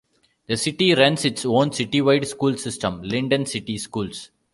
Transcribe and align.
The 0.47 0.57
city 0.57 0.95
runs 0.95 1.25
its 1.25 1.45
own 1.45 1.69
citywide 1.69 2.25
school 2.25 2.57
system, 2.57 3.03
Linden 3.03 3.45
City 3.45 3.77
Schools. 3.77 4.31